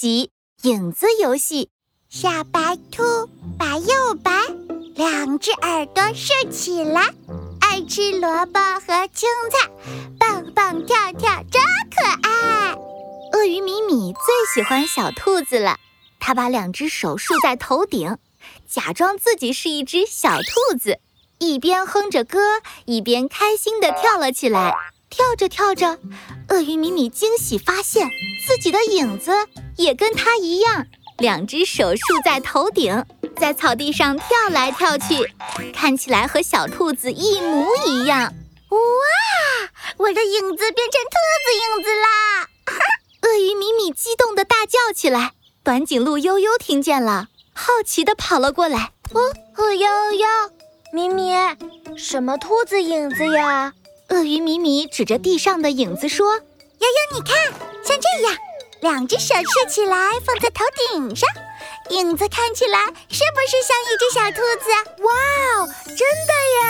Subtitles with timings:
[0.00, 0.30] 集
[0.66, 1.66] 《影子游戏》。
[2.08, 3.02] 小白兔
[3.58, 4.32] 白又白，
[4.94, 7.12] 两只耳朵竖起来，
[7.60, 9.70] 爱吃萝卜和青菜，
[10.18, 11.60] 蹦蹦跳跳真
[11.94, 12.74] 可爱。
[13.34, 15.76] 鳄鱼米米最喜欢小兔子了，
[16.18, 18.16] 它把两只手竖在头顶，
[18.66, 20.98] 假装自己是一只小兔子，
[21.38, 24.72] 一边哼着歌，一边开心地跳了起来。
[25.10, 25.98] 跳着跳着，
[26.48, 28.08] 鳄鱼米米惊喜发现
[28.46, 29.32] 自己的影子
[29.76, 30.86] 也跟它一样。
[31.18, 33.04] 两只手竖在头顶，
[33.36, 35.30] 在草地上跳来跳去，
[35.74, 38.32] 看起来和小兔子一模一样。
[38.70, 38.78] 哇！
[39.98, 42.48] 我的影子变成兔子影子啦！
[43.22, 45.32] 鳄鱼米米激动地大叫起来。
[45.62, 48.92] 短颈鹿悠悠听见了，好奇地跑了过来。
[49.12, 49.20] 哦，
[49.56, 50.26] 哦悠悠，
[50.94, 51.34] 米米，
[51.98, 53.74] 什么兔子影子呀？
[54.10, 57.36] 鳄鱼米米指着地上的影子说：“悠悠，你看，
[57.84, 58.36] 像这样。”
[58.82, 61.28] 两只手竖起来，放在头顶上，
[61.90, 64.70] 影子看起来是不是像一只小兔子？
[65.04, 65.12] 哇
[65.62, 66.64] 哦，真的耶！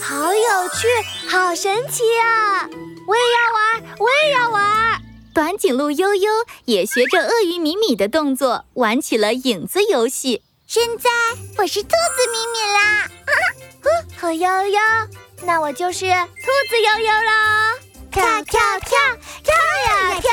[0.00, 0.88] 好有趣，
[1.28, 2.68] 好神奇啊！
[3.08, 5.02] 我也要玩，我也要玩。
[5.34, 6.30] 短颈鹿悠悠
[6.66, 10.42] 也学着鳄鱼米米的动作，玩起了影子游戏。
[10.66, 11.10] 现在
[11.58, 13.10] 我是兔子米米啦！
[14.16, 14.78] 和悠悠，
[15.44, 17.78] 那我就是兔子悠悠了。
[18.10, 18.98] 跳跳跳，
[19.42, 19.54] 跳
[19.86, 20.30] 呀跳！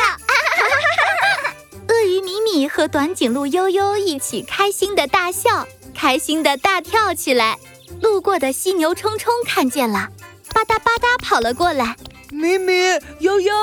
[1.87, 7.57] 鳄鱼米米和短颈鹿悠悠一起开心的大笑，开心的大跳起来。
[8.01, 10.09] 路过的犀牛冲冲看见了，
[10.53, 11.95] 吧嗒吧嗒跑了过来。
[12.31, 12.73] 米米、
[13.19, 13.53] 悠悠，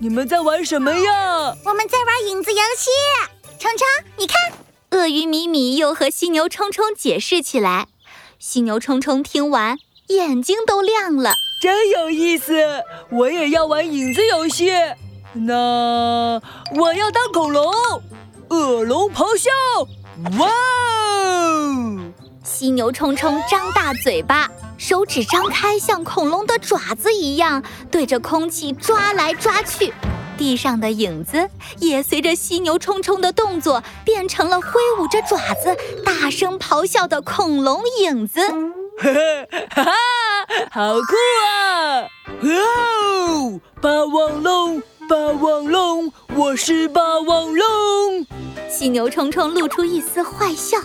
[0.00, 1.54] 你们在玩什么呀？
[1.64, 2.90] 我们在玩影子游戏。
[3.58, 4.52] 冲冲，你看，
[4.90, 7.86] 鳄鱼米米又和犀牛冲冲解释起来。
[8.38, 9.78] 犀牛冲冲听完，
[10.10, 11.34] 眼睛都亮了。
[11.60, 12.54] 真有意思，
[13.10, 14.70] 我也要玩影子游戏。
[15.32, 16.40] 那
[16.74, 17.72] 我要当恐龙，
[18.48, 19.50] 恶龙咆哮！
[20.38, 21.98] 哇哦！
[22.42, 29.92] 犀牛冲冲张大嘴巴，手指张开，像恐龙的爪子一样，对着空气抓来抓去。
[30.36, 31.48] 地上的影子
[31.78, 38.40] 也随着犀牛冲冲的动作，变成了挥舞着爪子、大声咆哮的恐龙影子。
[39.00, 39.92] 哈哈，
[40.70, 41.16] 好酷
[41.46, 42.02] 啊！
[42.02, 42.50] 哇
[43.30, 48.26] 哦，霸王龙，霸王龙，我是霸王龙。
[48.68, 50.76] 犀牛冲冲露出一丝坏笑，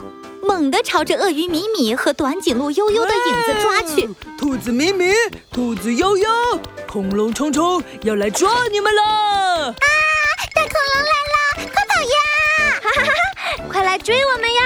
[0.42, 4.09] 猛地朝着鳄鱼米米和短颈鹿悠悠的影子抓去。
[4.38, 5.14] 兔子米米，
[5.52, 6.30] 兔子悠悠，
[6.88, 9.04] 恐龙冲冲要来抓你们了！
[9.04, 9.74] 啊，
[10.54, 12.16] 大恐龙来了，快跑呀！
[12.81, 14.62] 哈哈哈，快来追我们呀！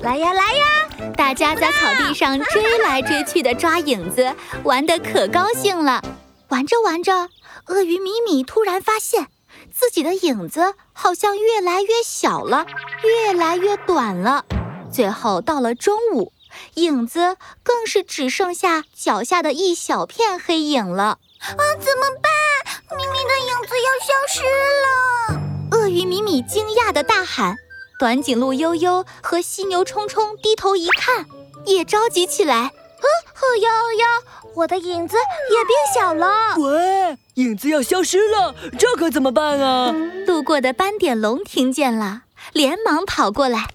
[0.00, 0.83] 来呀，来呀！
[1.24, 6.04] 大家在草地上追来追去的抓影子，玩得可高兴了。
[6.48, 7.30] 玩着玩着，
[7.68, 9.28] 鳄鱼米米突然发现
[9.72, 12.66] 自己的影子好像越来越小了，
[13.02, 14.44] 越来越短了。
[14.92, 16.34] 最后到了中午，
[16.74, 21.04] 影子更是只剩下脚下的一小片黑影了。
[21.40, 22.98] 啊，怎么办？
[22.98, 24.42] 米米的影子要消失
[24.84, 25.40] 了！
[25.70, 27.56] 鳄鱼米米惊讶地大喊。
[27.98, 31.26] 短颈鹿悠悠和犀牛冲冲低头一看，
[31.66, 32.56] 也着急起来。
[32.56, 35.16] 啊，呵悠悠，我的影子
[35.50, 36.56] 也变小了。
[36.58, 39.94] 喂，影子要消失了，这可怎么办啊？
[40.26, 42.22] 路过的斑点龙听见了，
[42.52, 43.68] 连忙跑过来。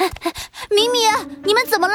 [0.70, 1.00] 米米，
[1.44, 1.94] 你们怎么了？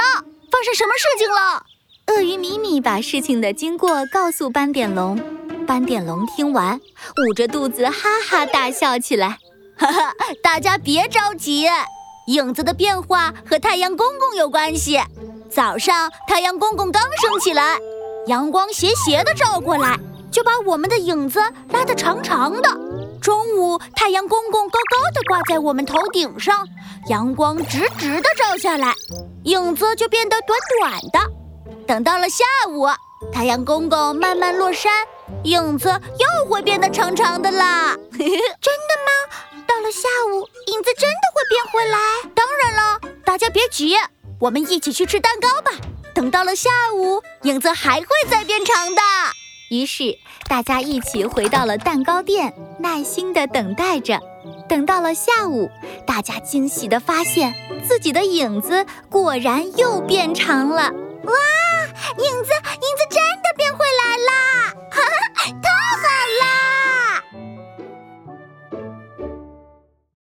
[0.51, 1.65] 发生什么事情了？
[2.07, 5.17] 鳄鱼米米把事情的经过告诉斑点龙。
[5.65, 6.81] 斑点龙听完，
[7.25, 9.37] 捂着肚子哈哈大笑起来。
[9.83, 11.67] 哈哈，大家别着急，
[12.27, 14.97] 影子的变化和太阳公公有关系。
[15.51, 17.77] 早上太阳公公刚升起来，
[18.27, 19.99] 阳光斜斜的照过来，
[20.31, 22.69] 就把我们的影子拉得长长的。
[23.21, 26.65] 中午太阳公公高高的挂在我们头顶上，
[27.09, 28.93] 阳光直直的照下来，
[29.43, 31.85] 影子就变得短短的。
[31.85, 32.87] 等到了下午，
[33.33, 34.91] 太阳公公慢慢落山，
[35.43, 37.93] 影子又会变得长长的啦。
[38.15, 39.62] 真的吗？
[39.83, 41.97] 到了下午，影子真的会变回来？
[42.33, 43.97] 当然了，大家别急，
[44.39, 45.71] 我们一起去吃蛋糕吧。
[46.15, 49.01] 等到了下午，影子还会再变长的。
[49.69, 54.21] 于是大家一起回到了蛋糕店，耐心的等待着。
[54.69, 55.69] 等到了下午，
[56.07, 57.53] 大家惊喜的发现
[57.85, 60.93] 自己的影子果然又变长了。
[61.25, 61.33] 哇，